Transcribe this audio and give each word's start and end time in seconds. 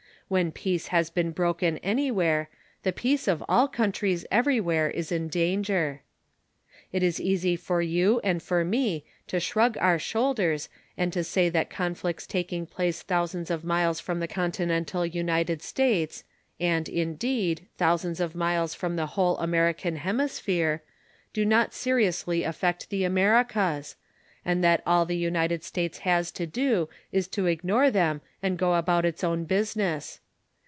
When 0.31 0.53
peace 0.53 0.87
has 0.87 1.09
been 1.09 1.31
broken 1.31 1.77
anywhere, 1.79 2.47
the 2.83 2.93
peace 2.93 3.27
of 3.27 3.43
all 3.49 3.67
countries 3.67 4.25
everywhere 4.31 4.89
is 4.89 5.11
in 5.11 5.27
danger. 5.27 6.03
It 6.93 7.03
is 7.03 7.19
easy 7.19 7.57
for 7.57 7.81
you 7.81 8.21
and 8.23 8.41
for 8.41 8.63
me 8.63 9.03
to 9.27 9.41
shrug 9.41 9.77
our 9.79 9.99
shoulders 9.99 10.69
and 10.97 11.11
to 11.11 11.25
say 11.25 11.49
that 11.49 11.69
conflicts 11.69 12.25
taking 12.25 12.65
place 12.65 13.01
thousands 13.03 13.51
of 13.51 13.65
miles 13.65 13.99
from 13.99 14.21
the 14.21 14.27
continental 14.29 15.05
United 15.05 15.61
States, 15.61 16.23
and, 16.61 16.87
indeed, 16.87 17.67
thousands 17.77 18.21
of 18.21 18.33
miles 18.33 18.73
from 18.73 18.95
the 18.95 19.07
whole 19.07 19.35
American 19.37 19.97
Hemisphere, 19.97 20.81
do 21.33 21.43
not 21.45 21.73
seriously 21.73 22.43
affect 22.43 22.89
the 22.89 23.03
Americas 23.03 23.97
and 24.43 24.63
that 24.63 24.81
all 24.87 25.05
the 25.05 25.15
United 25.17 25.63
States 25.63 25.99
has 25.99 26.31
to 26.31 26.47
do 26.47 26.89
is 27.11 27.27
to 27.27 27.45
ignore 27.45 27.91
them 27.91 28.19
and 28.41 28.57
go 28.57 28.73
about 28.73 29.05
its 29.05 29.23
own 29.23 29.43
business. 29.43 30.19